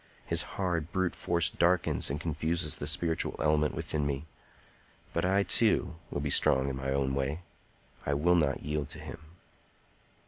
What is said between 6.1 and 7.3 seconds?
be strong in my own